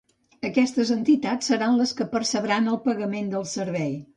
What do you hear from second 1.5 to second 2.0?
seran les